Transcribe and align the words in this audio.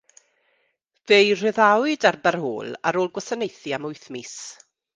Fe'u 1.11 1.35
rhyddhawyd 1.41 2.07
ar 2.11 2.17
barôl 2.25 2.73
ar 2.91 2.99
ôl 3.03 3.13
gwasanaethu 3.17 3.77
am 3.77 3.87
wyth 3.89 4.09
mis. 4.17 4.35